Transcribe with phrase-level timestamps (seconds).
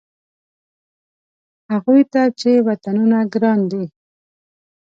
[1.71, 3.83] هغوی ته چې وطنونه ګران دي.